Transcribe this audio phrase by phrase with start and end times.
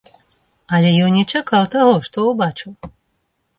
[0.77, 2.71] Але ён не чакаў таго, што ўбачыў.